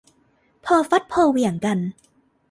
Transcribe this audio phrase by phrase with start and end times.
[0.65, 1.79] พอฟัดพอเหวี่ยงกัน